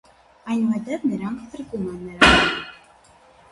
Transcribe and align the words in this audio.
Այնուհետև 0.55 1.05
նրանք 1.11 1.45
փրկում 1.53 1.85
են 1.93 2.01
նրան։ 2.09 2.59